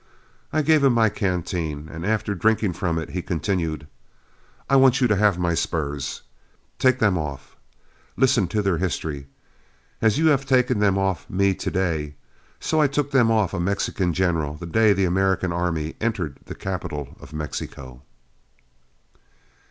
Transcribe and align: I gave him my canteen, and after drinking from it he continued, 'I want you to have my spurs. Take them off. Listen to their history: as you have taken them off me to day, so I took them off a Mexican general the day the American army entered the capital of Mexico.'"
I 0.51 0.63
gave 0.63 0.83
him 0.83 0.93
my 0.93 1.09
canteen, 1.09 1.87
and 1.87 2.03
after 2.03 2.33
drinking 2.33 2.73
from 2.73 2.97
it 2.97 3.11
he 3.11 3.21
continued, 3.21 3.85
'I 4.67 4.75
want 4.77 4.99
you 4.99 5.07
to 5.07 5.15
have 5.15 5.37
my 5.37 5.53
spurs. 5.53 6.23
Take 6.79 6.97
them 6.97 7.19
off. 7.19 7.55
Listen 8.17 8.47
to 8.47 8.63
their 8.63 8.79
history: 8.79 9.27
as 10.01 10.17
you 10.17 10.25
have 10.29 10.47
taken 10.47 10.79
them 10.79 10.97
off 10.97 11.29
me 11.29 11.53
to 11.53 11.69
day, 11.69 12.15
so 12.59 12.81
I 12.81 12.87
took 12.87 13.11
them 13.11 13.29
off 13.29 13.53
a 13.53 13.59
Mexican 13.59 14.11
general 14.11 14.55
the 14.55 14.65
day 14.65 14.91
the 14.93 15.05
American 15.05 15.51
army 15.51 15.93
entered 16.01 16.39
the 16.45 16.55
capital 16.55 17.15
of 17.19 17.31
Mexico.'" 17.31 18.01